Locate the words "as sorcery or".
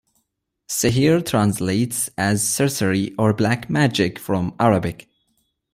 2.17-3.33